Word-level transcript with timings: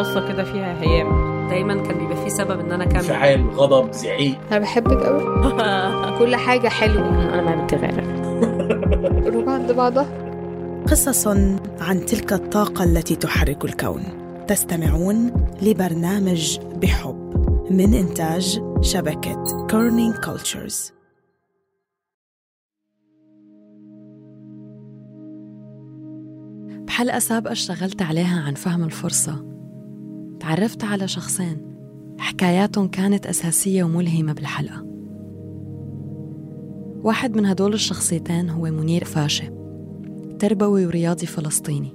بصة 0.00 0.28
كده 0.28 0.44
فيها 0.44 0.82
هيام. 0.82 1.30
دايما 1.48 1.74
كان 1.82 1.98
بيبقى 1.98 2.16
في 2.24 2.30
سبب 2.30 2.60
إن 2.60 2.72
أنا 2.72 2.84
أكمل. 2.84 2.96
انفعال 2.96 3.50
غضب 3.50 3.92
زعيق. 3.92 4.38
أنا 4.50 4.58
بحبك 4.58 5.02
قوي 5.02 5.22
كل 6.18 6.36
حاجة 6.36 6.68
حلوة. 6.68 7.08
أنا 7.34 7.42
ما 7.42 7.64
بتغير 7.64 8.04
روح 9.34 9.48
عند 9.48 9.72
بعضها. 9.72 10.06
قصص 10.90 11.26
عن 11.80 12.06
تلك 12.06 12.32
الطاقة 12.32 12.84
التي 12.84 13.16
تحرك 13.16 13.64
الكون. 13.64 14.02
تستمعون 14.48 15.32
لبرنامج 15.62 16.58
بحب 16.82 17.30
من 17.70 17.94
إنتاج 17.94 18.62
شبكة 18.80 19.66
كيرنينج 19.70 20.14
كلتشرز 20.14 20.92
بحلقة 26.86 27.18
سابقة 27.18 27.52
اشتغلت 27.52 28.02
عليها 28.02 28.40
عن 28.46 28.54
فهم 28.54 28.84
الفرصة. 28.84 29.49
تعرفت 30.40 30.84
على 30.84 31.08
شخصين 31.08 31.58
حكاياتهم 32.18 32.88
كانت 32.88 33.26
أساسية 33.26 33.84
وملهمة 33.84 34.32
بالحلقة. 34.32 34.86
واحد 37.02 37.36
من 37.36 37.46
هدول 37.46 37.74
الشخصيتين 37.74 38.50
هو 38.50 38.62
منير 38.62 39.04
فاشة 39.04 39.60
تربوي 40.38 40.86
ورياضي 40.86 41.26
فلسطيني 41.26 41.94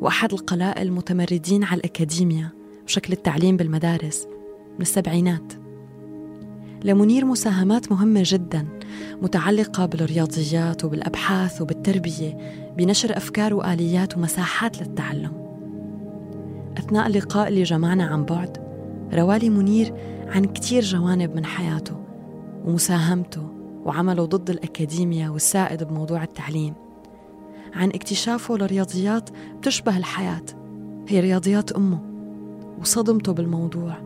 وأحد 0.00 0.32
القلائل 0.32 0.86
المتمردين 0.86 1.64
على 1.64 1.78
الأكاديميا 1.78 2.48
بشكل 2.86 3.12
التعليم 3.12 3.56
بالمدارس 3.56 4.26
من 4.74 4.80
السبعينات. 4.80 5.52
لمنير 6.84 7.24
مساهمات 7.24 7.92
مهمة 7.92 8.22
جدا 8.24 8.66
متعلقة 9.22 9.86
بالرياضيات 9.86 10.84
وبالأبحاث 10.84 11.62
وبالتربية 11.62 12.38
بنشر 12.76 13.16
أفكار 13.16 13.54
وآليات 13.54 14.16
ومساحات 14.16 14.82
للتعلم. 14.82 15.49
أثناء 16.78 17.06
اللقاء 17.06 17.48
اللي 17.48 17.62
جمعنا 17.62 18.04
عن 18.04 18.24
بعد 18.24 18.58
روالي 19.14 19.50
منير 19.50 19.94
عن 20.26 20.44
كتير 20.44 20.82
جوانب 20.82 21.36
من 21.36 21.44
حياته 21.44 21.96
ومساهمته 22.64 23.42
وعمله 23.84 24.24
ضد 24.24 24.50
الأكاديميا 24.50 25.28
والسائد 25.28 25.84
بموضوع 25.84 26.22
التعليم. 26.22 26.74
عن 27.74 27.88
اكتشافه 27.88 28.56
لرياضيات 28.56 29.30
بتشبه 29.58 29.96
الحياة 29.96 30.42
هي 31.08 31.20
رياضيات 31.20 31.72
أمه 31.72 32.00
وصدمته 32.80 33.32
بالموضوع 33.32 33.96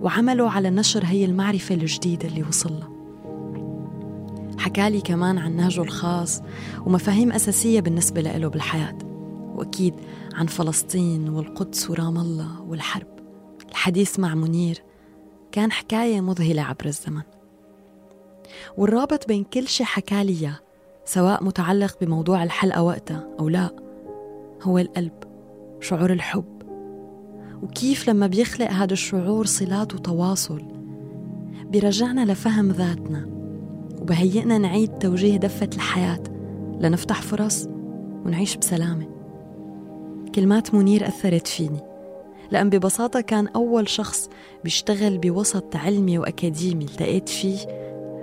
وعمله 0.00 0.50
على 0.50 0.70
نشر 0.70 1.04
هي 1.04 1.24
المعرفة 1.24 1.74
الجديدة 1.74 2.28
اللي 2.28 2.42
وصلها 2.42 2.88
حكالي 4.58 5.00
كمان 5.00 5.38
عن 5.38 5.56
نهجه 5.56 5.82
الخاص 5.82 6.42
ومفاهيم 6.86 7.32
أساسية 7.32 7.80
بالنسبة 7.80 8.20
له 8.20 8.48
بالحياة 8.48 8.98
وأكيد 9.54 9.94
عن 10.34 10.46
فلسطين 10.46 11.28
والقدس 11.28 11.90
ورام 11.90 12.18
الله 12.18 12.62
والحرب. 12.62 13.06
الحديث 13.70 14.18
مع 14.18 14.34
منير 14.34 14.82
كان 15.52 15.72
حكاية 15.72 16.20
مذهلة 16.20 16.62
عبر 16.62 16.86
الزمن. 16.86 17.22
والرابط 18.76 19.28
بين 19.28 19.44
كل 19.44 19.68
شي 19.68 19.84
حكالي 19.84 20.32
إياه 20.32 20.58
سواء 21.04 21.44
متعلق 21.44 21.96
بموضوع 22.00 22.42
الحلقة 22.42 22.82
وقتها 22.82 23.28
أو 23.40 23.48
لا 23.48 23.70
هو 24.62 24.78
القلب 24.78 25.12
شعور 25.80 26.12
الحب. 26.12 26.62
وكيف 27.62 28.08
لما 28.08 28.26
بيخلق 28.26 28.70
هذا 28.70 28.92
الشعور 28.92 29.46
صلات 29.46 29.94
وتواصل 29.94 30.62
بيرجعنا 31.64 32.32
لفهم 32.32 32.70
ذاتنا 32.70 33.26
وبهيئنا 34.00 34.58
نعيد 34.58 34.98
توجيه 34.98 35.36
دفة 35.36 35.70
الحياة 35.74 36.22
لنفتح 36.80 37.22
فرص 37.22 37.66
ونعيش 38.24 38.56
بسلامة. 38.56 39.13
كلمات 40.34 40.74
منير 40.74 41.08
أثرت 41.08 41.46
فيني 41.46 41.80
لأن 42.50 42.70
ببساطة 42.70 43.20
كان 43.20 43.46
أول 43.46 43.88
شخص 43.88 44.30
بيشتغل 44.64 45.18
بوسط 45.18 45.76
علمي 45.76 46.18
وأكاديمي 46.18 46.84
التقيت 46.84 47.28
فيه 47.28 47.58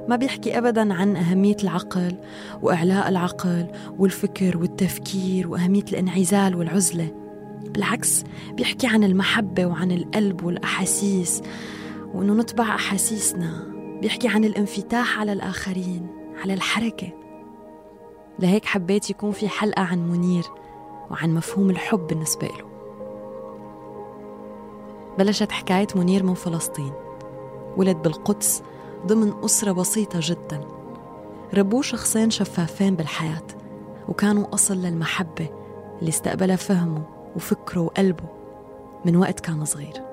ما 0.08 0.16
بيحكي 0.16 0.58
أبدا 0.58 0.94
عن 0.94 1.16
أهمية 1.16 1.58
العقل 1.64 2.16
وإعلاء 2.62 3.10
العقل 3.10 3.68
والفكر 4.00 4.58
والتفكير 4.58 5.48
وأهمية 5.48 5.84
الانعزال 5.84 6.56
والعزلة 6.56 7.08
بالعكس 7.64 8.24
بيحكي 8.54 8.88
عن 8.88 9.04
المحبة 9.04 9.66
وعن 9.66 9.92
القلب 9.92 10.44
والأحاسيس 10.44 11.42
وإنه 12.14 12.34
نتبع 12.34 12.76
أحاسيسنا 12.76 13.68
بيحكي 14.02 14.28
عن 14.28 14.46
الانفتاح 14.46 15.20
على 15.20 15.34
الآخرين 15.34 16.08
على 16.44 16.54
الحركة. 16.54 17.08
لهيك 18.40 18.66
حبيت 18.66 19.10
يكون 19.10 19.32
في 19.32 19.48
حلقة 19.50 19.82
عن 19.82 20.10
منير. 20.10 20.44
وعن 21.12 21.34
مفهوم 21.34 21.70
الحب 21.70 22.08
بالنسبة 22.08 22.48
له. 22.48 22.66
بلشت 25.18 25.52
حكاية 25.52 25.88
منير 25.96 26.24
من 26.24 26.34
فلسطين 26.34 26.94
ولد 27.78 27.98
بالقدس 27.98 28.64
ضمن 29.06 29.34
أسرة 29.46 29.72
بسيطة 29.72 30.20
جدا. 30.22 30.62
ربوه 31.54 31.82
شخصين 31.82 32.30
شفافين 32.30 32.96
بالحياة 32.96 33.48
وكانوا 34.10 34.54
أصل 34.54 34.78
للمحبة 34.78 35.50
اللي 36.00 36.10
استقبلها 36.10 36.56
فهمه 36.56 37.04
وفكره 37.36 37.82
وقلبه 37.82 38.26
من 39.06 39.16
وقت 39.16 39.40
كان 39.40 39.66
صغير. 39.66 40.11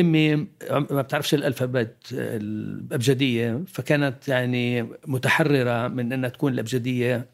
أمي 0.00 0.36
ما 0.70 1.02
بتعرفش 1.02 1.34
الالفابت 1.34 1.96
الأبجدية 2.12 3.64
فكانت 3.66 4.28
يعني 4.28 4.82
متحررة 5.06 5.88
من 5.88 6.12
إنها 6.12 6.28
تكون 6.28 6.52
الأبجدية 6.52 7.28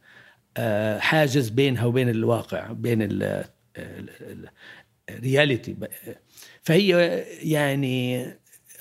آه، 0.57 0.99
حاجز 0.99 1.49
بينها 1.49 1.85
وبين 1.85 2.09
الواقع 2.09 2.73
بين 2.73 3.09
الرياليتي 5.11 5.77
فهي 6.63 6.89
يعني 7.43 8.27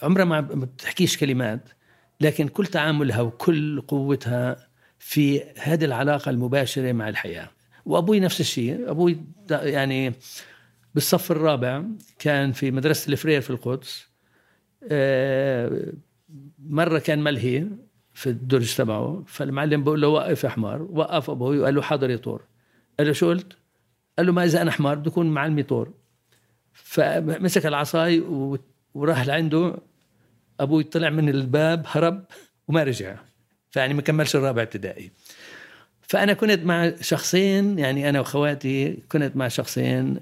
عمرها 0.03 0.25
ما 0.25 0.41
بتحكيش 0.41 1.17
كلمات 1.17 1.69
لكن 2.21 2.47
كل 2.47 2.67
تعاملها 2.67 3.21
وكل 3.21 3.81
قوتها 3.81 4.67
في 4.99 5.43
هذه 5.57 5.85
العلاقة 5.85 6.29
المباشرة 6.29 6.91
مع 6.91 7.09
الحياة. 7.09 7.49
وأبوي 7.85 8.19
نفس 8.19 8.41
الشيء 8.41 8.91
أبوي 8.91 9.17
يعني 9.51 10.13
بالصف 10.95 11.31
الرابع 11.31 11.83
كان 12.19 12.51
في 12.51 12.71
مدرسة 12.71 13.11
الفرير 13.11 13.41
في 13.41 13.49
القدس 13.49 14.07
آه، 14.91 15.93
مرة 16.59 16.99
كان 16.99 17.23
ملهي 17.23 17.67
في 18.13 18.29
الدرج 18.29 18.75
تبعه 18.75 19.23
فالمعلم 19.27 19.83
بقول 19.83 20.01
له 20.01 20.07
وقف 20.07 20.43
يا 20.43 20.49
حمار 20.49 20.81
وقف 20.81 21.29
أبوي 21.29 21.59
وقال 21.59 21.75
له 21.75 21.81
حاضر 21.81 22.09
يا 22.09 22.17
طور. 22.17 22.41
قال 22.99 23.07
له 23.07 23.13
شو 23.13 23.29
قلت؟ 23.29 23.57
قال 24.17 24.27
له 24.27 24.33
ما 24.33 24.43
إذا 24.43 24.61
أنا 24.61 24.71
حمار 24.71 24.95
بدي 24.95 25.09
أكون 25.09 25.25
معلمي 25.31 25.63
طور. 25.63 25.93
فمسك 26.73 27.65
العصاي 27.65 28.23
وراح 28.93 29.27
لعنده 29.27 29.77
أبوي 30.59 30.83
طلع 30.83 31.09
من 31.09 31.29
الباب 31.29 31.83
هرب 31.87 32.25
وما 32.67 32.83
رجع. 32.83 33.15
فيعني 33.69 33.93
ما 33.93 34.01
كملش 34.01 34.35
الرابع 34.35 34.61
ابتدائي. 34.61 35.11
فأنا 36.01 36.33
كنت 36.33 36.63
مع 36.63 36.91
شخصين 37.01 37.79
يعني 37.79 38.09
أنا 38.09 38.19
واخواتي 38.19 38.97
كنت 39.11 39.35
مع 39.35 39.47
شخصين 39.47 40.17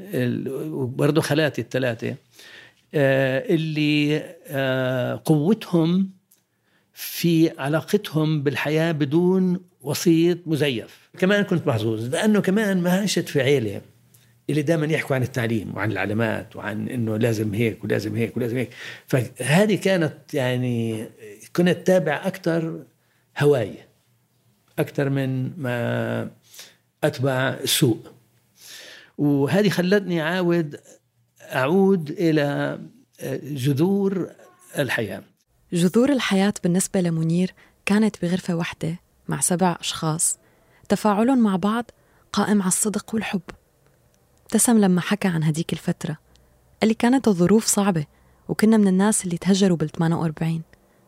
وبرضه 0.72 1.22
خالاتي 1.22 1.62
الثلاثه 1.62 2.16
آه، 2.94 3.54
اللي 3.54 4.24
آه، 4.48 5.22
قوتهم 5.26 6.10
في 6.94 7.52
علاقتهم 7.60 8.44
بالحياة 8.44 8.92
بدون 8.92 9.60
وسيط 9.82 10.38
مزيف. 10.46 11.10
كمان 11.18 11.44
كنت 11.44 11.68
محظوظ 11.68 12.16
لأنه 12.16 12.42
كمان 12.42 12.82
ما 12.82 12.92
عشت 12.92 13.30
في 13.30 13.42
عيلة 13.42 13.82
اللي 14.50 14.62
دائما 14.62 14.86
يحكوا 14.86 15.16
عن 15.16 15.24
التعليم 15.24 15.76
وعن 15.76 15.92
العلامات 15.92 16.56
وعن 16.56 16.88
إنه 16.88 17.18
لازم 17.18 17.54
هيك 17.54 17.84
ولازم 17.84 18.16
هيك 18.16 18.38
ولازم 18.38 18.58
هيك. 18.58 18.70
فهذه 19.08 19.76
كانت 19.76 20.34
يعني 20.34 21.06
كنت 21.56 21.88
تابع 21.88 22.22
أكثر 22.26 22.84
هواي 23.40 23.74
أكثر 24.80 25.10
من 25.10 25.60
ما 25.62 26.32
أتبع 27.04 27.32
السوق 27.50 28.12
وهذه 29.18 29.70
خلتني 29.70 30.22
عاود 30.22 30.80
أعود 31.42 32.10
إلى 32.10 32.80
جذور 33.44 34.30
الحياة. 34.78 35.24
جذور 35.74 36.12
الحياة 36.12 36.54
بالنسبة 36.64 37.02
لمنير 37.02 37.54
كانت 37.86 38.22
بغرفة 38.22 38.56
واحدة 38.56 39.00
مع 39.28 39.40
سبع 39.40 39.78
أشخاص. 39.80 40.38
تفاعلهم 40.90 41.40
مع 41.40 41.56
بعض 41.56 41.92
قائم 42.34 42.62
على 42.62 42.68
الصدق 42.68 43.16
والحب. 43.16 43.42
ابتسم 44.44 44.78
لما 44.78 45.02
حكى 45.02 45.28
عن 45.28 45.44
هديك 45.44 45.74
الفترة 45.74 46.18
قال 46.82 46.88
لي 46.88 46.94
كانت 46.94 47.28
الظروف 47.28 47.66
صعبة 47.66 48.06
وكنا 48.48 48.78
من 48.78 48.88
الناس 48.88 49.26
اللي 49.26 49.38
تهجروا 49.38 49.78
بال 49.78 49.90
48 49.90 50.62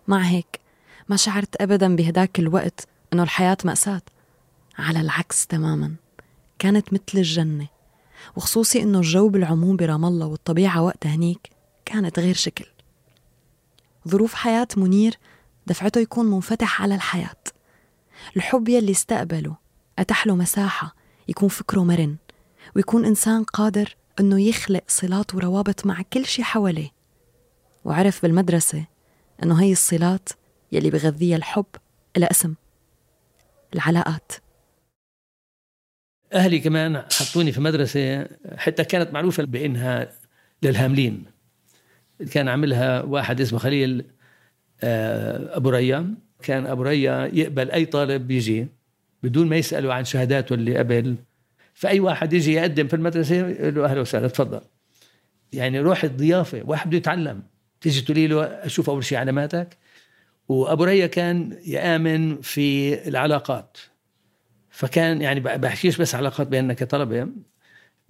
مع 0.08 0.20
هيك 0.20 0.60
ما 1.10 1.16
شعرت 1.16 1.62
أبدا 1.62 1.96
بهداك 1.96 2.40
الوقت 2.40 2.88
إنه 3.14 3.24
الحياة 3.24 3.58
مأساة. 3.66 4.02
على 4.78 5.02
العكس 5.02 5.48
تماما. 5.48 5.96
كانت 6.60 6.94
مثل 6.94 7.04
الجنة. 7.16 7.68
وخصوصي 8.36 8.84
إنه 8.84 9.00
الجو 9.00 9.30
بالعموم 9.30 9.76
برام 9.76 10.06
الله 10.06 10.26
والطبيعة 10.26 10.82
وقت 10.82 11.08
هنيك 11.08 11.50
كانت 11.86 12.20
غير 12.20 12.36
شكل. 12.36 12.66
ظروف 14.08 14.34
حياة 14.34 14.68
منير 14.78 15.18
دفعته 15.68 16.02
يكون 16.02 16.26
منفتح 16.26 16.82
على 16.82 16.96
الحياة. 16.96 17.44
الحب 18.38 18.70
يلي 18.70 18.92
استقبله 18.92 19.56
أتاح 20.00 20.28
له 20.28 20.36
مساحة 20.36 20.96
يكون 21.28 21.50
فكره 21.50 21.84
مرن 21.84 22.16
ويكون 22.76 23.06
إنسان 23.06 23.44
قادر 23.44 23.96
إنه 24.20 24.42
يخلق 24.42 24.84
صلات 24.88 25.36
وروابط 25.36 25.86
مع 25.86 26.02
كل 26.14 26.26
شي 26.26 26.44
حواليه. 26.44 26.90
وعرف 27.86 28.22
بالمدرسة 28.22 28.86
إنه 29.44 29.62
هي 29.62 29.72
الصلات 29.72 30.30
يلي 30.72 30.90
بغذيها 30.90 31.38
الحب 31.38 31.66
إلى 32.18 32.28
اسم. 32.32 32.56
العلاقات. 33.74 34.32
أهلي 36.34 36.60
كمان 36.60 36.98
حطوني 36.98 37.52
في 37.52 37.62
مدرسة 37.62 38.28
حتى 38.58 38.84
كانت 38.84 39.14
معروفة 39.14 39.44
بأنها 39.44 40.12
للهاملين. 40.64 41.26
كان 42.32 42.48
عاملها 42.48 43.02
واحد 43.02 43.42
اسمه 43.42 43.60
خليل 43.60 44.06
آه، 44.84 45.58
أبو 45.58 45.70
ريا. 45.70 46.14
كان 46.44 46.68
أبو 46.68 46.82
ريا 46.82 47.30
يقبل 47.34 47.72
أي 47.72 47.86
طالب 47.86 48.32
يجي 48.32 48.68
بدون 49.24 49.50
ما 49.50 49.56
يسألوا 49.56 49.94
عن 49.94 50.06
شهاداته 50.06 50.54
اللي 50.54 50.78
قبل. 50.78 51.16
فأي 51.74 52.00
واحد 52.00 52.34
يجي 52.34 52.54
يقدم 52.54 52.88
في 52.88 52.96
المدرسة 52.96 53.36
يقول 53.36 53.76
له 53.76 53.86
أهلا 53.86 54.02
وسهلا 54.02 54.28
تفضل. 54.28 54.62
يعني 55.54 55.80
روح 55.80 56.04
الضيافة 56.04 56.62
واحد 56.66 56.88
بده 56.88 56.98
يتعلم. 56.98 57.44
تيجي 57.82 58.02
تقولي 58.02 58.28
له 58.28 58.44
أشوف 58.44 58.90
أول 58.90 59.04
شيء 59.04 59.18
علاماتك. 59.18 59.78
وأبو 60.52 60.84
ريا 60.84 61.08
كان 61.08 61.58
يآمن 61.66 62.42
في 62.42 62.94
العلاقات. 63.08 63.78
فكان 64.70 65.22
يعني 65.22 65.40
بحكيش 65.40 65.98
بس 65.98 66.16
علاقات 66.16 66.48
بيننا 66.48 66.74
كطلبة 66.74 67.28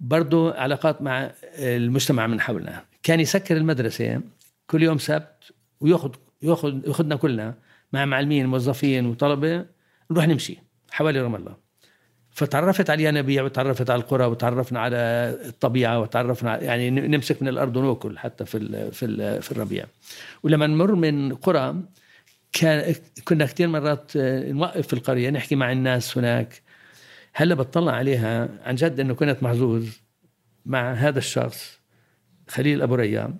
برضو 0.00 0.50
علاقات 0.50 1.02
مع 1.02 1.30
المجتمع 1.58 2.26
من 2.26 2.40
حولنا. 2.40 2.84
كان 3.02 3.20
يسكر 3.20 3.56
المدرسة 3.56 4.20
كل 4.66 4.82
يوم 4.82 4.98
سبت 4.98 5.52
وياخذ 5.80 6.10
ياخذ 6.42 6.88
ياخذنا 6.88 7.16
كلنا 7.16 7.54
مع 7.92 8.04
معلمين 8.04 8.46
موظفين 8.46 9.06
وطلبة 9.06 9.66
نروح 10.10 10.26
نمشي 10.28 10.58
حوالي 10.90 11.20
رام 11.20 11.34
الله. 11.34 11.56
فتعرفت 12.30 12.90
على 12.90 13.02
الينابيع 13.02 13.42
وتعرفت 13.42 13.90
على 13.90 14.02
القرى 14.02 14.24
وتعرفنا 14.24 14.80
على 14.80 14.96
الطبيعة 15.46 16.00
وتعرفنا 16.00 16.62
يعني 16.62 16.90
نمسك 16.90 17.42
من 17.42 17.48
الأرض 17.48 17.76
وناكل 17.76 18.18
حتى 18.18 18.44
في 18.44 18.90
في 18.92 19.40
في 19.40 19.52
الربيع. 19.52 19.84
ولما 20.42 20.66
نمر 20.66 20.94
من 20.94 21.34
قرى 21.34 21.82
كان 22.52 22.94
كنا 23.24 23.46
كثير 23.46 23.68
مرات 23.68 24.12
نوقف 24.16 24.86
في 24.86 24.92
القرية 24.92 25.30
نحكي 25.30 25.54
مع 25.54 25.72
الناس 25.72 26.18
هناك. 26.18 26.62
هلا 27.34 27.54
بطلع 27.54 27.92
عليها 27.92 28.48
عن 28.64 28.74
جد 28.74 29.00
إنه 29.00 29.14
كنت 29.14 29.42
محظوظ 29.42 29.86
مع 30.66 30.92
هذا 30.92 31.18
الشخص 31.18 31.80
خليل 32.48 32.82
أبو 32.82 32.94
ريان 32.94 33.36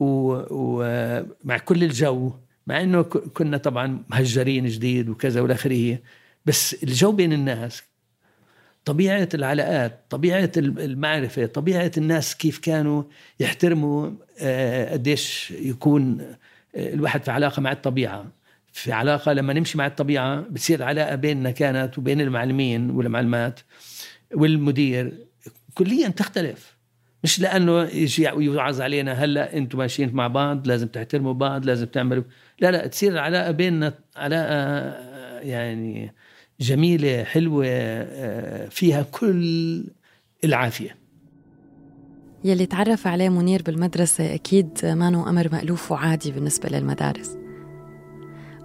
ومع 0.00 1.58
كل 1.58 1.84
الجو 1.84 2.32
مع 2.66 2.80
إنه 2.80 3.02
كنا 3.02 3.56
طبعا 3.56 4.04
مهجرين 4.10 4.66
جديد 4.66 5.08
وكذا 5.08 5.40
والى 5.40 5.54
آخره. 5.54 5.98
بس 6.46 6.82
الجو 6.82 7.12
بين 7.12 7.32
الناس 7.32 7.82
طبيعة 8.84 9.28
العلاقات 9.34 10.04
طبيعة 10.10 10.52
المعرفة 10.56 11.46
طبيعة 11.46 11.92
الناس 11.96 12.36
كيف 12.36 12.58
كانوا 12.58 13.02
يحترموا 13.40 14.10
آه، 14.40 14.92
قديش 14.92 15.50
يكون 15.50 16.20
آه، 16.20 16.38
الواحد 16.76 17.22
في 17.22 17.30
علاقة 17.30 17.60
مع 17.60 17.72
الطبيعة. 17.72 18.26
في 18.72 18.92
علاقة 18.92 19.32
لما 19.32 19.52
نمشي 19.52 19.78
مع 19.78 19.86
الطبيعة 19.86 20.40
بتصير 20.40 20.82
علاقة 20.82 21.14
بيننا 21.14 21.50
كانت 21.50 21.98
وبين 21.98 22.20
المعلمين 22.20 22.90
والمعلمات 22.90 23.60
والمدير. 24.34 25.12
كليا 25.74 26.08
تختلف. 26.08 26.76
مش 27.24 27.40
لأنه 27.40 27.82
يجي 27.82 28.30
ويوعظ 28.30 28.80
علينا 28.80 29.12
هلأ 29.12 29.56
أنتم 29.56 29.78
ماشيين 29.78 30.14
مع 30.14 30.26
بعض 30.26 30.66
لازم 30.66 30.88
تحترموا 30.88 31.32
بعض 31.32 31.66
لازم 31.66 31.86
تعملوا. 31.86 32.24
لا 32.60 32.70
لا 32.70 32.86
تصير 32.86 33.12
العلاقه 33.12 33.50
بيننا 33.50 33.94
علاقة 34.16 34.54
يعني 35.40 36.14
جميلة 36.60 37.24
حلوة 37.24 37.64
فيها 38.68 39.02
كل 39.02 39.84
العافية. 40.44 41.01
يلي 42.44 42.66
تعرف 42.66 43.06
عليه 43.06 43.28
منير 43.28 43.62
بالمدرسة 43.62 44.34
أكيد 44.34 44.78
ما 44.84 45.10
نو 45.10 45.28
أمر 45.28 45.48
مألوف 45.52 45.92
وعادي 45.92 46.32
بالنسبة 46.32 46.68
للمدارس. 46.68 47.36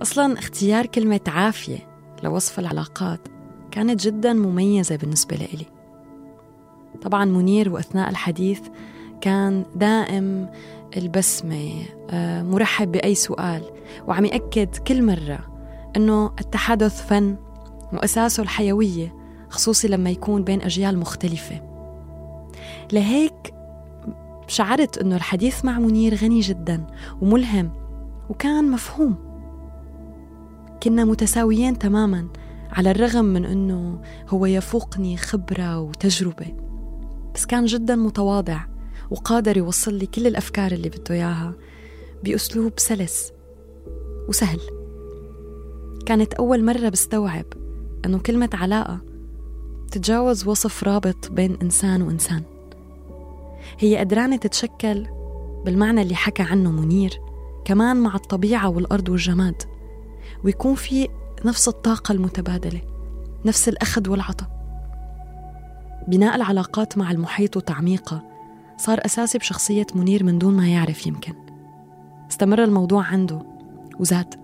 أصلا 0.02 0.40
اختيار 0.40 0.86
كلمة 0.86 1.20
عافية 1.28 1.78
لوصف 2.24 2.60
العلاقات 2.60 3.20
كانت 3.72 4.02
جدا 4.02 4.34
مميزة 4.34 4.96
بالنسبة 4.96 5.36
لإلي. 5.36 5.66
طبعا 7.02 7.26
منير 7.26 7.74
وأثناء 7.74 8.10
الحديث 8.10 8.62
كان 9.22 9.66
دائم 9.76 10.50
البسمة 10.98 11.72
آه، 12.10 12.44
مرحب 12.44 12.92
بأي 12.92 13.16
سؤال 13.16 13.62
وعم 14.08 14.26
يأكد 14.26 14.76
كل 14.76 15.04
مرة 15.04 15.40
أنه 15.96 16.32
التحدث 16.40 17.08
فن 17.08 17.36
وأساسه 17.94 18.44
الحيوية 18.44 19.16
خصوصي 19.50 19.88
لما 19.88 20.10
يكون 20.10 20.44
بين 20.44 20.62
أجيال 20.62 20.98
مختلفة. 20.98 21.62
لهيك 22.94 23.54
شعرت 24.48 24.98
أنه 24.98 25.16
الحديث 25.16 25.66
مع 25.66 25.80
منير 25.80 26.16
غني 26.16 26.40
جدا 26.40 26.88
وملهم 27.22 27.72
وكان 28.30 28.72
مفهوم. 28.72 29.16
كنا 30.84 31.06
متساويين 31.06 31.80
تماما 31.80 32.28
على 32.72 32.92
الرغم 32.92 33.26
من 33.26 33.46
أنه 33.46 34.02
هو 34.30 34.46
يفوقني 34.46 35.18
خبرة 35.18 35.80
وتجربة. 35.80 36.56
بس 37.36 37.46
كان 37.46 37.66
جدا 37.66 37.96
متواضع 37.96 38.60
وقادر 39.10 39.58
يوصل 39.58 39.94
لي 39.94 40.06
كل 40.06 40.28
الأفكار 40.28 40.72
اللي 40.72 40.90
بده 40.90 41.16
إياها 41.16 41.54
بأسلوب 42.24 42.74
سلس 42.78 43.32
وسهل. 44.30 44.60
كانت 46.06 46.34
أول 46.34 46.66
مرة 46.66 46.90
بستوعب 46.90 47.46
أنه 48.06 48.20
كلمة 48.20 48.50
علاقة 48.54 49.00
تتجاوز 49.92 50.48
وصف 50.48 50.84
رابط 50.84 51.32
بين 51.32 51.58
إنسان 51.62 52.02
وإنسان. 52.02 52.57
هي 53.80 53.98
قدرانة 53.98 54.36
تتشكل 54.36 55.08
بالمعنى 55.66 56.02
اللي 56.02 56.16
حكى 56.16 56.44
عنه 56.44 56.72
منير 56.72 57.22
كمان 57.66 57.98
مع 57.98 58.16
الطبيعة 58.16 58.70
والأرض 58.70 59.10
والجماد 59.10 59.64
ويكون 60.44 60.76
في 60.76 61.08
نفس 61.46 61.68
الطاقة 61.68 62.12
المتبادلة 62.12 62.82
نفس 63.46 63.70
الأخذ 63.70 64.10
والعطاء. 64.10 64.50
بناء 66.08 66.36
العلاقات 66.36 66.98
مع 66.98 67.12
المحيط 67.12 67.58
وتعميقها 67.58 68.24
صار 68.78 69.06
أساسي 69.06 69.38
بشخصية 69.38 69.86
منير 69.96 70.24
من 70.24 70.38
دون 70.40 70.58
ما 70.58 70.68
يعرف 70.68 71.08
يمكن. 71.08 71.34
استمر 72.32 72.64
الموضوع 72.64 73.04
عنده 73.04 73.42
وزاد. 74.00 74.36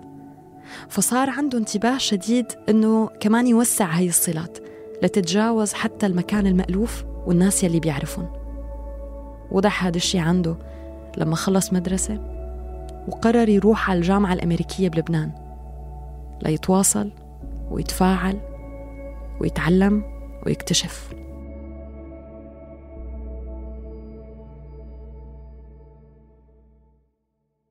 فصار 0.89 1.29
عنده 1.29 1.57
انتباه 1.57 1.97
شديد 1.97 2.45
إنه 2.69 3.09
كمان 3.19 3.47
يوسع 3.47 3.85
هاي 3.85 4.07
الصلات 4.07 4.57
لتتجاوز 5.03 5.73
حتى 5.73 6.05
المكان 6.05 6.47
المألوف 6.47 7.03
والناس 7.25 7.63
يلي 7.63 7.79
بيعرفون. 7.79 8.42
وضح 9.53 9.85
هذا 9.85 9.97
الشيء 9.97 10.21
عنده 10.21 10.55
لما 11.17 11.35
خلص 11.35 11.73
مدرسة 11.73 12.33
وقرر 13.07 13.49
يروح 13.49 13.89
على 13.89 13.99
الجامعة 13.99 14.33
الأمريكية 14.33 14.89
بلبنان 14.89 15.31
ليتواصل 16.43 17.11
ويتفاعل 17.71 18.39
ويتعلم 19.41 20.03
ويكتشف. 20.45 21.13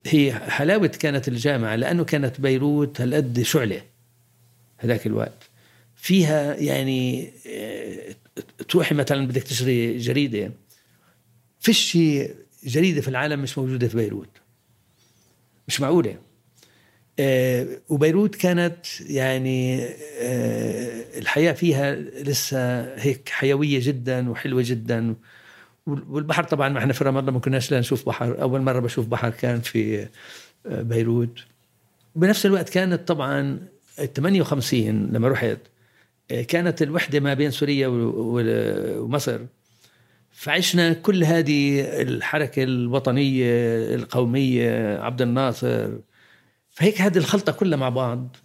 هي 0.06 0.32
حلاوة 0.32 0.86
كانت 0.86 1.28
الجامعة 1.28 1.76
لأنه 1.76 2.04
كانت 2.04 2.40
بيروت 2.40 3.00
هالقد 3.00 3.42
شعلة 3.42 3.82
هذاك 4.78 5.06
الوقت. 5.06 5.50
فيها 5.96 6.54
يعني 6.54 7.30
آه، 7.46 8.14
تروحي 8.68 8.94
مثلا 8.94 9.26
بدك 9.26 9.42
تشتري 9.42 9.98
جريدة 9.98 10.50
فيش 11.62 11.98
جريدة 12.64 13.00
في 13.00 13.08
العالم 13.08 13.40
مش 13.40 13.58
موجودة 13.58 13.88
في 13.88 13.96
بيروت. 13.96 14.28
مش 15.68 15.80
معقولة. 15.80 16.16
آه، 17.18 17.66
وبيروت 17.88 18.34
كانت 18.34 19.00
يعني 19.00 19.84
آه، 20.20 21.18
الحياة 21.18 21.52
فيها 21.52 21.94
لسه 21.94 22.82
هيك 22.96 23.28
حيوية 23.28 23.78
جدا 23.82 24.30
وحلوة 24.30 24.62
جدا. 24.66 25.14
والبحر 25.86 26.44
طبعا 26.44 26.68
ما 26.68 26.78
إحنا 26.78 26.92
في 26.92 27.04
رام 27.04 27.18
الله 27.18 27.32
ما 27.32 27.40
كناش 27.40 27.70
لا 27.70 27.80
نشوف 27.80 28.06
بحر. 28.06 28.42
أول 28.42 28.60
مرة 28.60 28.80
بشوف 28.80 29.06
بحر 29.06 29.30
كان 29.30 29.60
في 29.60 30.08
آه، 30.66 30.82
بيروت. 30.82 31.38
بنفس 32.16 32.46
الوقت 32.46 32.68
كانت 32.68 33.08
طبعا 33.08 33.58
58 34.14 35.06
لما 35.12 35.28
رحت 35.28 35.58
آه، 36.30 36.42
كانت 36.42 36.82
الوحدة 36.82 37.20
ما 37.20 37.34
بين 37.34 37.50
سوريا 37.50 37.88
ومصر. 37.88 39.40
فعشنا 40.32 40.92
كل 40.92 41.24
هذه 41.24 41.80
الحركة 42.02 42.62
الوطنية 42.62 43.44
القومية 43.94 44.98
عبد 44.98 45.22
الناصر. 45.22 45.88
فهيك 46.70 47.00
هذه 47.00 47.18
الخلطة 47.18 47.52
كلها 47.52 47.78
مع 47.78 47.88
بعض 47.88 48.36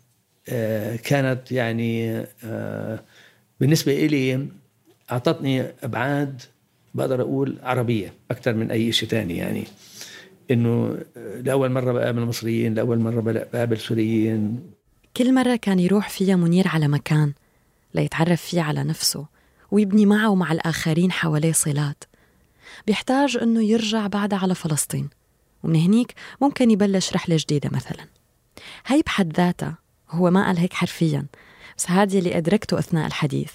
آه، 0.49 0.95
كانت 0.95 1.51
يعني 1.51 2.23
بالنسبة 3.59 4.05
إلي 4.05 4.47
أعطتني 5.11 5.65
أبعاد 5.83 6.41
بقدر 6.95 7.21
أقول 7.21 7.57
عربية 7.63 8.13
أكثر 8.31 8.53
من 8.53 8.71
أي 8.71 8.91
شيء 8.91 9.09
ثاني 9.09 9.37
يعني. 9.37 9.63
إنه 10.51 10.97
لأول 11.43 11.71
مرة 11.71 11.91
بقابل 11.91 12.21
مصريين 12.21 12.73
لأول 12.73 12.99
مرة 12.99 13.21
بقابل 13.21 13.77
سوريين. 13.77 14.59
كل 15.17 15.33
مرة 15.33 15.55
كان 15.55 15.79
يروح 15.79 16.09
فيها 16.09 16.35
منير 16.35 16.67
على 16.67 16.87
مكان 16.87 17.33
ليتعرف 17.93 18.41
فيه 18.41 18.61
على 18.61 18.83
نفسه. 18.83 19.25
ويبني 19.71 20.05
معه 20.05 20.29
ومع 20.29 20.51
الآخرين 20.51 21.11
حواليه 21.11 21.51
صلات. 21.51 22.03
بيحتاج 22.87 23.37
أنه 23.41 23.63
يرجع 23.63 24.07
بعدها 24.07 24.39
على 24.39 24.55
فلسطين 24.55 25.09
ومن 25.63 25.75
هنيك 25.75 26.13
ممكن 26.41 26.71
يبلش 26.71 27.13
رحلة 27.13 27.37
جديدة 27.39 27.69
مثلا. 27.73 28.07
هي 28.85 29.01
بحد 29.01 29.37
ذاتها 29.37 29.77
هو 30.09 30.31
ما 30.31 30.45
قال 30.45 30.57
هيك 30.57 30.73
حرفيا 30.73 31.25
بس 31.77 31.91
هذه 31.91 32.19
اللي 32.19 32.37
أدركته 32.37 32.79
أثناء 32.79 33.07
الحديث 33.07 33.51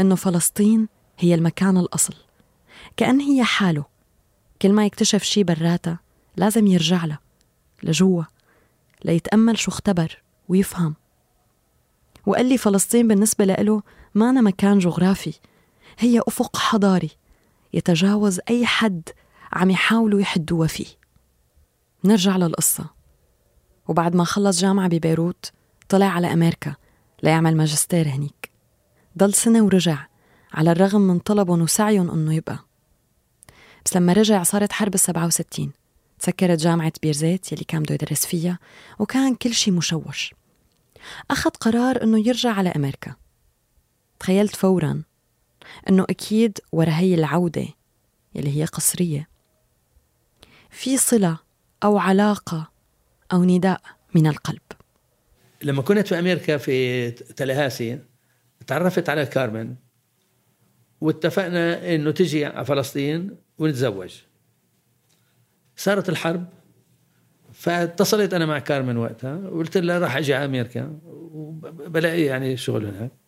أنه 0.00 0.14
فلسطين 0.14 0.88
هي 1.18 1.34
المكان 1.34 1.76
الأصل. 1.76 2.14
كأن 2.96 3.20
هي 3.20 3.44
حاله. 3.44 3.84
كل 4.62 4.72
ما 4.72 4.86
يكتشف 4.86 5.22
شي 5.22 5.44
براتا 5.44 5.96
لازم 6.36 6.66
يرجع 6.66 7.04
لها 7.04 7.18
لجوا 7.82 8.22
ليتأمل 9.04 9.58
شو 9.58 9.70
اختبر 9.70 10.22
ويفهم. 10.48 10.94
وقال 12.26 12.46
لي 12.46 12.58
فلسطين 12.58 13.08
بالنسبة 13.08 13.44
له 13.44 13.82
ما 14.14 14.30
أنا 14.30 14.40
مكان 14.40 14.78
جغرافي. 14.78 15.34
هي 15.98 16.20
أفق 16.28 16.56
حضاري. 16.56 17.10
يتجاوز 17.72 18.40
أي 18.50 18.66
حد 18.66 19.08
عم 19.52 19.70
يحاولوا 19.70 20.20
يحدوا 20.20 20.66
فيه. 20.66 20.86
نرجع 22.04 22.36
للقصة. 22.36 22.86
وبعد 23.88 24.16
ما 24.16 24.24
خلص 24.24 24.60
جامعة 24.60 24.88
ببيروت 24.88 25.52
طلع 25.88 26.06
على 26.06 26.32
أمريكا 26.32 26.74
ليعمل 27.22 27.56
ماجستير 27.56 28.08
هنيك. 28.08 28.50
ضل 29.18 29.34
سنة 29.34 29.62
ورجع 29.62 30.06
على 30.52 30.72
الرغم 30.72 31.00
من 31.00 31.18
طلبهم 31.18 31.62
وسعيهم 31.62 32.10
أنه 32.10 32.34
يبقى. 32.34 32.58
بس 33.84 33.96
لما 33.96 34.12
رجع 34.12 34.42
صارت 34.42 34.72
حرب 34.72 34.94
السبعة 34.94 35.26
وستين. 35.26 35.72
تسكرت 36.18 36.58
جامعة 36.58 36.92
بيرزيت 37.02 37.52
يلي 37.52 37.64
كان 37.64 37.82
بده 37.82 37.94
يدرس 37.94 38.26
فيها 38.26 38.58
وكان 38.98 39.34
كل 39.34 39.54
شي 39.54 39.70
مشوش. 39.70 40.34
أخذ 41.30 41.50
قرار 41.50 42.02
أنه 42.02 42.28
يرجع 42.28 42.52
على 42.52 42.68
أمريكا. 42.68 43.14
تخيلت 44.20 44.56
فورا 44.56 45.02
أنه 45.88 46.06
أكيد 46.10 46.58
ورا 46.72 46.90
هي 46.90 47.14
العودة 47.14 47.66
يلي 48.34 48.56
هي 48.56 48.64
قصرية. 48.64 49.28
في 50.70 50.96
صلة 50.96 51.38
أو 51.84 51.98
علاقة 51.98 52.70
أو 53.32 53.44
نداء 53.44 53.80
من 54.14 54.26
القلب. 54.26 54.62
لما 55.62 55.82
كنت 55.82 56.06
في 56.06 56.18
أمريكا 56.18 56.56
في 56.56 57.10
تلهاسي 57.10 57.98
تعرفت 58.66 59.08
على 59.08 59.26
كارمن 59.26 59.74
واتفقنا 61.00 61.94
إنه 61.94 62.10
تجي 62.10 62.44
على 62.44 62.64
فلسطين 62.64 63.36
ونتزوج. 63.58 64.20
صارت 65.76 66.08
الحرب 66.08 66.48
فاتصلت 67.52 68.34
أنا 68.34 68.46
مع 68.46 68.58
كارمن 68.58 68.96
وقتها 68.96 69.36
وقلت 69.36 69.76
لها 69.76 69.98
راح 69.98 70.16
أجي 70.16 70.34
على 70.34 70.44
أمريكا 70.44 70.98
وبلاقي 71.04 72.22
يعني 72.22 72.56
شغل 72.56 72.86
هناك. 72.86 73.19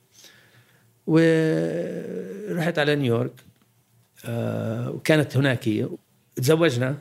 ورحت 1.06 2.78
على 2.78 2.94
نيويورك 2.96 3.32
آه، 4.24 4.90
وكانت 4.90 5.36
هناك 5.36 5.68
تزوجنا 6.36 6.96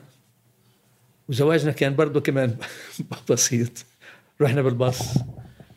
وزواجنا 1.29 1.72
كان 1.72 1.96
برضه 1.96 2.20
كمان 2.22 2.55
بسيط. 3.29 3.86
رحنا 4.41 4.62
بالباص 4.62 5.17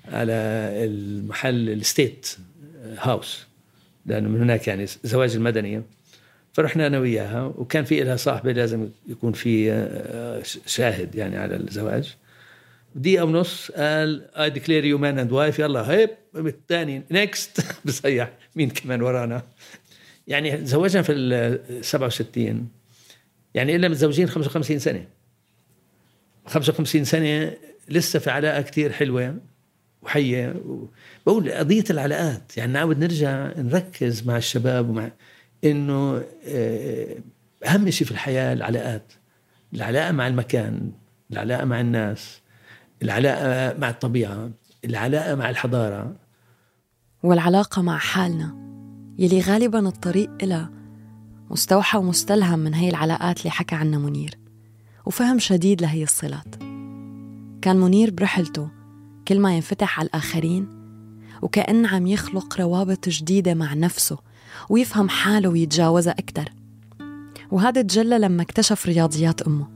على 0.09 0.33
المحل 0.85 1.71
ال 1.71 1.82
state 1.82 2.37
house 2.99 3.47
لأنه 4.07 4.29
من 4.29 4.41
هناك 4.41 4.69
يعني 4.69 4.87
زواج 5.05 5.35
المدنيه 5.35 5.83
فرحنا 6.53 6.87
أنا 6.87 6.99
وياها 6.99 7.43
وكان 7.43 7.85
في 7.85 8.01
لها 8.01 8.17
صاحبه 8.17 8.53
لازم 8.53 8.89
يكون 9.09 9.33
في 9.33 9.73
آه، 9.73 10.43
شاهد 10.67 11.15
يعني 11.15 11.37
على 11.37 11.57
الزواج. 11.57 12.17
دقيقة 12.95 13.25
ونص 13.25 13.71
قال 13.71 14.35
I 14.35 14.51
declare 14.51 14.85
you 14.85 14.99
man 14.99 15.19
and 15.19 15.33
wife 15.33 15.59
يلا 15.59 15.91
هيب. 15.91 16.11
الثاني 16.37 17.03
next 17.11 17.61
بصيح. 17.85 18.33
مين 18.57 18.71
كمان 18.71 19.03
ورانا؟ 19.03 19.43
يعني 20.27 20.57
تزوجنا 20.57 21.03
في 21.03 21.13
ال 21.13 21.85
67 21.85 22.69
يعني 23.55 23.77
إلا 23.77 23.89
متزوجين 23.89 24.29
55 24.29 24.79
سنة. 24.79 25.05
55 26.47 27.05
سنة 27.05 27.53
لسه 27.89 28.19
في 28.19 28.31
علاقة 28.31 28.63
كتير 28.63 28.93
حلوة 28.93 29.37
وحية. 30.03 30.57
بقول 31.27 31.53
قضية 31.53 31.85
العلاقات. 31.91 32.57
يعني 32.57 32.73
نعود 32.73 32.99
نرجع 32.99 33.53
نركز 33.57 34.27
مع 34.27 34.37
الشباب 34.37 34.89
ومع 34.89 35.11
إنه 35.65 36.25
آه، 36.47 37.17
أهم 37.67 37.91
شيء 37.91 38.07
في 38.07 38.13
الحياة 38.13 38.53
العلاقات. 38.53 39.13
العلاقة 39.75 40.13
مع 40.13 40.27
المكان. 40.27 40.93
العلاقة 41.33 41.65
مع 41.65 41.81
الناس. 41.81 42.44
العلاقة 43.03 43.79
مع 43.79 43.91
الطبيعة 43.91 44.51
العلاقة 44.85 45.35
مع 45.35 45.51
الحضارة. 45.51 46.17
والعلاقة 47.23 47.83
مع 47.83 47.99
حالنا 47.99 48.57
يلي 49.19 49.41
غالبا 49.41 49.89
الطريق 49.89 50.31
إلى 50.43 50.69
مستوحى 51.51 51.99
ومستلهم 51.99 52.59
من 52.59 52.75
هي 52.75 52.91
العلاقات 52.91 53.39
اللي 53.39 53.51
حكى 53.51 53.75
عنها 53.75 53.99
منير. 53.99 54.39
وفهم 55.07 55.39
شديد 55.39 55.83
لهي 55.83 56.03
الصلات. 56.03 56.55
كان 57.63 57.77
منير 57.77 58.11
برحلته 58.11 58.69
كل 59.29 59.41
ما 59.41 59.55
ينفتح 59.57 59.99
على 59.99 60.07
الآخرين 60.07 60.69
وكأن 61.43 61.87
عم 61.87 62.07
يخلق 62.07 62.61
روابط 62.61 63.09
جديدة 63.09 63.55
مع 63.55 63.75
نفسه 63.75 64.19
ويفهم 64.71 65.09
حاله 65.09 65.49
ويتجاوزها 65.49 66.15
أكتر. 66.19 66.53
وهذا 67.51 67.83
تجلى 67.83 68.19
لما 68.19 68.43
اكتشف 68.43 68.87
رياضيات 68.87 69.43
أمه. 69.43 69.69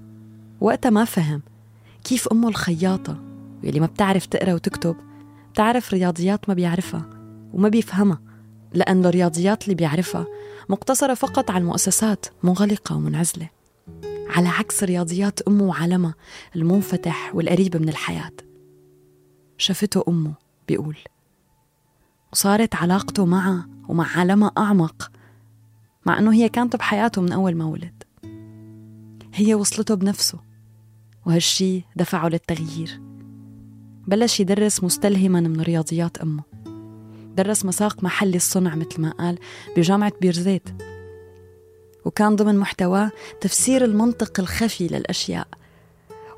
وقتها 0.60 0.90
ما 0.90 1.04
فهم 1.04 1.42
كيف 2.04 2.28
أمه 2.28 2.48
الخياطة؟ 2.48 3.22
واللي 3.64 3.80
ما 3.80 3.86
بتعرف 3.86 4.26
تقرأ 4.26 4.54
وتكتب 4.54 4.96
بتعرف 5.52 5.92
رياضيات 5.92 6.48
ما 6.48 6.54
بيعرفها 6.54 7.10
وما 7.52 7.68
بيفهمها 7.68 8.20
لأن 8.74 9.06
الرياضيات 9.06 9.64
اللي 9.64 9.74
بيعرفها 9.74 10.26
مقتصرة 10.68 11.14
فقط 11.14 11.50
على 11.50 11.60
المؤسسات 11.60 12.26
منغلقة 12.42 12.96
ومنعزلة. 12.96 13.48
على 14.28 14.48
عكس 14.48 14.84
رياضيات 14.84 15.42
أمه 15.42 15.64
وعالمها 15.64 16.14
المنفتح 16.56 17.34
والقريب 17.34 17.76
من 17.76 17.88
الحياة. 17.88 18.32
شافته 19.58 20.04
أمه 20.08 20.32
بيقول 20.68 20.96
وصارت 22.32 22.74
علاقته 22.74 23.26
معها 23.26 23.68
ومع 23.88 24.18
عالمها 24.18 24.52
أعمق 24.58 25.10
مع 26.06 26.18
أنه 26.18 26.32
هي 26.32 26.48
كانت 26.48 26.76
بحياته 26.76 27.22
من 27.22 27.32
أول 27.32 27.54
ما 27.54 27.64
ولد. 27.64 28.02
هي 29.34 29.54
وصلته 29.54 29.94
بنفسه 29.94 30.38
وهالشي 31.28 31.84
دفعه 31.96 32.28
للتغيير. 32.28 33.00
بلش 34.06 34.40
يدرس 34.40 34.84
مستلهما 34.84 35.40
من 35.40 35.60
رياضيات 35.60 36.18
أمه. 36.18 36.42
درس 37.36 37.64
مساق 37.64 38.04
محلي 38.04 38.36
الصنع 38.36 38.74
مثل 38.74 39.00
ما 39.00 39.10
قال 39.10 39.38
بجامعة 39.76 40.12
بيرزيت. 40.20 40.68
وكان 42.04 42.36
ضمن 42.36 42.56
محتواه 42.56 43.10
تفسير 43.40 43.84
المنطق 43.84 44.40
الخفي 44.40 44.88
للأشياء 44.88 45.48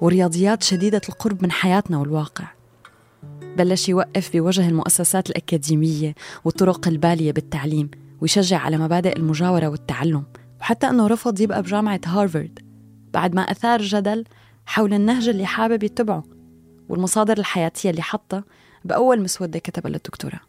ورياضيات 0.00 0.62
شديدة 0.62 1.00
القرب 1.08 1.42
من 1.42 1.52
حياتنا 1.52 1.98
والواقع. 1.98 2.44
بلش 3.56 3.88
يوقف 3.88 4.32
بوجه 4.32 4.68
المؤسسات 4.68 5.30
الأكاديمية 5.30 6.14
والطرق 6.44 6.88
البالية 6.88 7.32
بالتعليم 7.32 7.90
ويشجع 8.20 8.58
على 8.58 8.78
مبادئ 8.78 9.16
المجاورة 9.16 9.66
والتعلم 9.66 10.24
وحتى 10.60 10.88
أنه 10.88 11.06
رفض 11.06 11.40
يبقى 11.40 11.62
بجامعة 11.62 12.00
هارفارد 12.06 12.58
بعد 13.12 13.34
ما 13.34 13.42
أثار 13.42 13.82
جدل 13.82 14.24
حول 14.70 14.94
النهج 14.94 15.28
اللي 15.28 15.46
حابب 15.46 15.82
يتبعه 15.82 16.24
والمصادر 16.88 17.38
الحياتية 17.38 17.90
اللي 17.90 18.02
حطها 18.02 18.44
بأول 18.84 19.22
مسودة 19.22 19.58
كتبها 19.58 19.90
للدكتوراه 19.90 20.40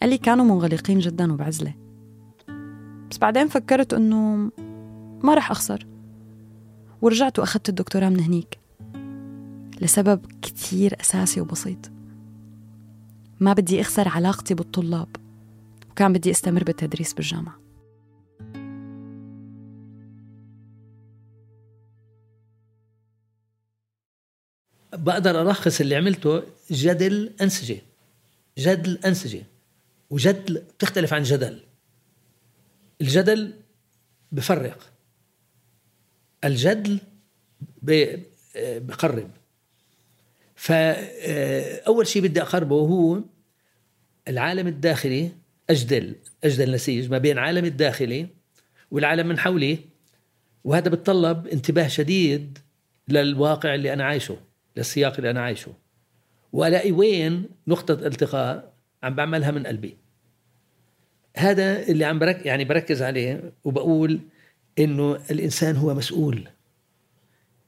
قال 0.00 0.10
لي 0.10 0.18
كانوا 0.18 0.44
منغلقين 0.44 0.98
جدا 0.98 1.32
وبعزلة. 1.32 1.74
بس 3.10 3.18
بعدين 3.18 3.48
فكرت 3.48 3.94
إنه 3.94 4.50
ما 5.22 5.34
رح 5.34 5.50
أخسر. 5.50 5.86
ورجعت 7.02 7.38
وأخذت 7.38 7.68
الدكتوراه 7.68 8.08
من 8.08 8.20
هنيك 8.20 8.58
لسبب 9.80 10.26
كتير 10.42 10.96
أساسي 11.00 11.40
وبسيط. 11.40 11.90
ما 13.40 13.52
بدي 13.52 13.80
أخسر 13.80 14.08
علاقتي 14.08 14.54
بالطلاب 14.54 15.08
وكان 15.90 16.12
بدي 16.12 16.30
أستمر 16.30 16.64
بالتدريس 16.64 17.14
بالجامعة. 17.14 17.65
بقدر 24.96 25.42
ألخص 25.42 25.80
اللي 25.80 25.96
عملته 25.96 26.42
جدل 26.70 27.32
أنسجة. 27.40 27.78
جدل 28.58 28.98
أنسجة. 29.04 29.42
وجدل 30.10 30.62
بتختلف 30.78 31.14
عن 31.14 31.22
جدل. 31.22 31.60
الجدل 33.00 33.54
بفرق. 34.32 34.92
الجدل 36.44 36.98
بقرب. 38.62 39.30
فأول 40.54 42.06
شيء 42.06 42.22
بدي 42.22 42.42
أقربه 42.42 42.76
هو 42.76 43.20
العالم 44.28 44.66
الداخلي 44.66 45.30
أجدل 45.70 46.14
أجدل 46.44 46.72
نسيج 46.72 47.10
ما 47.10 47.18
بين 47.18 47.38
عالم 47.38 47.64
الداخلي 47.64 48.26
والعالم 48.90 49.26
من 49.26 49.38
حولي. 49.38 49.78
وهذا 50.64 50.88
بتطلب 50.88 51.46
انتباه 51.46 51.88
شديد 51.88 52.58
للواقع 53.08 53.74
اللي 53.74 53.92
أنا 53.92 54.04
عايشه. 54.04 54.36
للسياق 54.76 55.14
اللي 55.16 55.30
أنا 55.30 55.40
عايشه. 55.40 55.72
وألاقي 56.52 56.92
وين 56.92 57.48
نقطة 57.66 58.06
التقاء؟ 58.06 58.72
عم 59.02 59.14
بعملها 59.14 59.50
من 59.50 59.66
قلبي. 59.66 59.96
هذا 61.36 61.82
اللي 61.82 62.04
عم 62.04 62.18
برك 62.18 62.46
يعني 62.46 62.64
بركز 62.64 63.02
عليه 63.02 63.52
وبقول 63.64 64.20
إنه 64.78 65.18
الإنسان 65.30 65.76
هو 65.76 65.94
مسؤول. 65.94 66.48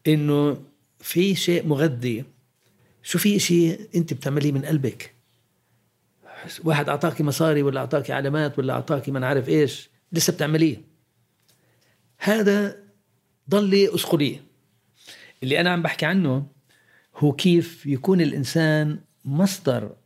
إنه 0.07 0.63
في 0.99 1.35
شيء 1.35 1.67
مغذي. 1.67 2.25
شو 3.03 3.19
في 3.19 3.39
شيء 3.39 3.89
أنت 3.95 4.15
بتعمليه 4.15 4.53
من 4.53 4.65
قلبك؟ 4.65 5.15
واحد 6.65 6.89
أعطاكي 6.89 7.23
مصاري 7.23 7.63
ولا 7.63 7.81
أعطاكي 7.81 8.13
علامات 8.13 8.59
ولا 8.59 8.73
أعطاكي 8.73 9.11
ما 9.11 9.21
نعرف 9.21 9.49
إيش 9.49 9.91
لسه 10.13 10.33
بتعمليه. 10.33 10.77
هذا 12.19 12.77
ضل 13.51 13.89
اسقليه 13.95 14.43
اللي 15.43 15.61
أنا 15.61 15.71
عم 15.71 15.83
بحكي 15.83 16.07
عنه 16.07 16.47
هو 17.19 17.33
كيف 17.33 17.87
يكون 17.87 18.21
الإنسان 18.21 19.01
مصدر 19.25 19.97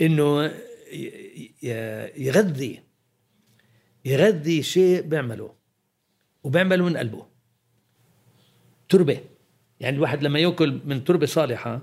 إنه 0.00 0.52
يغذي 2.16 2.82
يغذي 4.04 4.62
شيء 4.62 5.00
بيعمله 5.00 5.54
وبيعمله 6.44 6.84
من 6.84 6.96
قلبه. 6.96 7.26
تربة. 8.88 9.20
يعني 9.80 9.96
الواحد 9.96 10.22
لما 10.22 10.38
يأكل 10.38 10.80
من 10.84 11.04
تربة 11.04 11.26
صالحة 11.26 11.82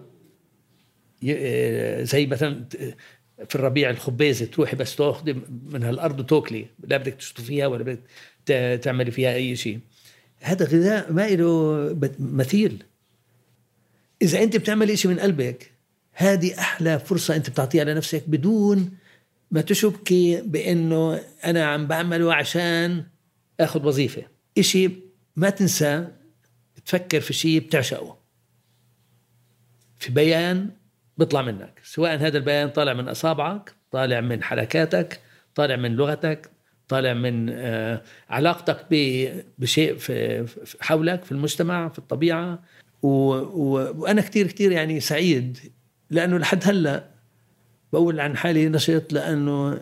زي 2.01 2.25
مثلا 2.25 2.65
في 3.49 3.55
الربيع 3.55 3.89
الخبازه 3.89 4.45
تروحي 4.45 4.75
بس 4.75 4.95
تاخذي 4.95 5.33
من 5.71 5.83
هالأرض 5.83 6.19
وتأكلي 6.19 6.65
لا 6.83 6.97
بدك 6.97 7.13
تشطفيها 7.13 7.67
ولا 7.67 7.83
بدك 7.83 7.99
تعملي 8.83 9.11
فيها 9.11 9.33
أي 9.33 9.55
شيء. 9.55 9.79
هذا 10.39 10.65
غذاء 10.65 11.13
ما 11.13 11.27
له 11.27 11.97
مثيل. 12.19 12.83
إذا 14.23 14.43
أنت 14.43 14.57
بتعمل 14.57 14.97
شيء 14.97 15.11
من 15.11 15.19
قلبك 15.19 15.71
هذه 16.13 16.59
أحلى 16.59 16.99
فرصة 16.99 17.35
أنت 17.35 17.49
بتعطيها 17.49 17.83
لنفسك 17.83 18.23
بدون 18.27 18.91
ما 19.51 19.61
تشبكي 19.61 20.41
بإنه 20.41 21.19
أنا 21.45 21.65
عم 21.65 21.87
بعمله 21.87 22.33
عشان 22.33 23.03
آخذ 23.59 23.85
وظيفة. 23.85 24.23
إشي 24.57 24.91
ما 25.35 25.49
تنسى 25.49 26.07
تفكر 26.85 27.19
في 27.19 27.33
شيء 27.33 27.59
بتعشقه. 27.59 28.17
في 29.99 30.11
بيان 30.11 30.69
بيطلع 31.17 31.41
منك. 31.41 31.81
سواء 31.83 32.15
هذا 32.15 32.37
البيان 32.37 32.69
طالع 32.69 32.93
من 32.93 33.07
أصابعك 33.07 33.73
طالع 33.91 34.21
من 34.21 34.43
حركاتك 34.43 35.19
طالع 35.55 35.75
من 35.75 35.95
لغتك 35.95 36.49
طالع 36.87 37.13
من 37.13 37.49
آه، 37.49 38.01
علاقتك 38.29 38.85
بشيء 39.57 39.97
في 39.97 40.45
حولك 40.81 41.23
في 41.23 41.31
المجتمع 41.31 41.89
في 41.89 41.99
الطبيعة. 41.99 42.63
و... 43.03 43.07
و... 43.07 43.93
وأنا 43.97 44.21
كثير 44.21 44.47
كثير 44.47 44.71
يعني 44.71 44.99
سعيد 44.99 45.57
لأنه 46.09 46.37
لحد 46.37 46.63
هلأ 46.63 47.03
بقول 47.93 48.19
عن 48.19 48.37
حالي 48.37 48.69
نشيط 48.69 49.13
لأنه 49.13 49.79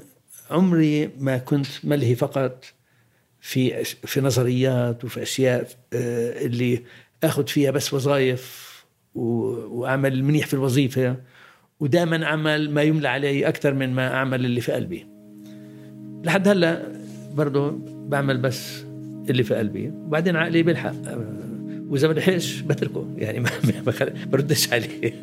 عمري 0.51 1.09
ما 1.19 1.37
كنت 1.37 1.67
ملهي 1.83 2.15
فقط 2.15 2.65
في 3.41 3.83
في 3.83 4.21
نظريات 4.21 5.05
وفي 5.05 5.21
أشياء 5.21 5.67
آه، 5.93 6.45
اللي 6.45 6.83
آخذ 7.23 7.47
فيها 7.47 7.71
بس 7.71 7.93
وظائف 7.93 8.71
وأعمل 9.15 10.23
منيح 10.23 10.47
في 10.47 10.53
الوظيفة 10.53 11.15
ودائما 11.79 12.25
أعمل 12.25 12.71
ما 12.71 12.81
يملى 12.81 13.07
علي 13.07 13.47
أكثر 13.47 13.73
من 13.73 13.93
ما 13.93 14.13
أعمل 14.13 14.45
اللي 14.45 14.61
في 14.61 14.71
قلبي. 14.71 15.07
لحد 16.23 16.47
هلأ 16.47 16.91
برضه 17.33 17.71
بعمل 18.07 18.37
بس 18.37 18.83
اللي 19.29 19.43
في 19.43 19.55
قلبي 19.55 19.89
وبعدين 19.89 20.35
عقلي 20.35 20.63
بيلحق 20.63 20.93
وإذا 21.91 22.07
ما 22.07 22.13
لحقش 22.13 22.61
بتركه. 22.61 23.05
يعني 23.17 23.39
ما 23.39 23.49
بردش 24.31 24.73
عليه. 24.73 25.13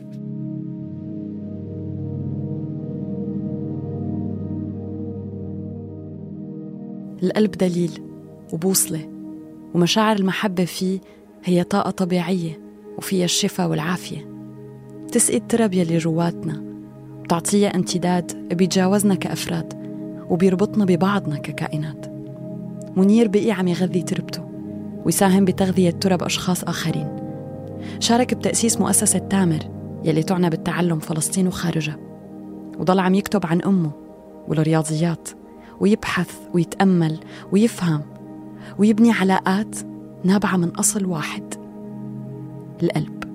القلب 7.23 7.51
دليل 7.51 7.91
وبوصلة 8.53 9.09
ومشاعر 9.75 10.17
المحبة 10.17 10.65
فيه 10.65 10.99
هي 11.45 11.65
طاقة 11.65 11.91
طبيعية 11.91 12.61
وفيها 12.99 13.25
الشفاء 13.25 13.69
والعافية. 13.69 14.29
بتسقي 15.05 15.37
الترب 15.37 15.75
يلي 15.75 15.99
جواتنا 15.99 16.65
بتعطيها 17.25 17.69
امتداد 17.77 18.55
بيتجاوزنا 18.55 19.15
كأفراد 19.15 19.73
وبيربطنا 20.31 20.85
ببعضنا 20.85 21.37
ككائنات. 21.37 22.07
منير 22.97 23.29
بقي 23.29 23.51
عم 23.51 23.69
يغذي 23.69 24.03
تربته. 24.03 24.48
ويساهم 25.09 25.45
بتغذية 25.45 25.91
ترب 25.91 26.23
أشخاص 26.23 26.65
آخرين. 26.65 27.17
شارك 28.01 28.35
بتأسيس 28.35 28.81
مؤسسة 28.81 29.19
تامر 29.19 29.59
يلي 30.05 30.23
تعنى 30.23 30.51
بالتعلم 30.51 30.99
فلسطين 30.99 31.47
وخارجها. 31.47 31.97
وضل 32.79 32.99
عم 32.99 33.15
يكتب 33.15 33.47
عن 33.47 33.63
أمه 33.63 33.91
والرياضيات 34.49 35.29
ويبحث 35.81 36.31
ويتأمل 36.55 37.21
ويفهم 37.53 38.03
ويبني 38.79 39.13
علاقات 39.13 39.77
نابعة 40.25 40.57
من 40.57 40.69
أصل 40.69 41.07
واحد 41.07 41.55
القلب. 42.83 43.28